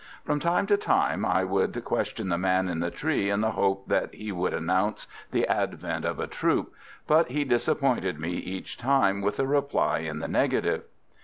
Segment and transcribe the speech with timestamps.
[0.25, 3.87] From time to time I would question the man in the tree in the hope
[3.89, 6.73] that he would announce the advent of a troop;
[7.05, 10.85] but he disappointed me each time with a reply in the negative.